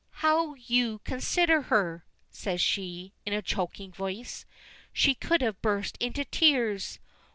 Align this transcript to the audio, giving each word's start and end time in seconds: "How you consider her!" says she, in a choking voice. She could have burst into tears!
"How 0.25 0.55
you 0.55 0.97
consider 1.03 1.61
her!" 1.61 2.07
says 2.31 2.59
she, 2.59 3.13
in 3.23 3.33
a 3.33 3.41
choking 3.43 3.91
voice. 3.91 4.47
She 4.91 5.13
could 5.13 5.43
have 5.43 5.61
burst 5.61 5.95
into 5.99 6.25
tears! 6.25 6.97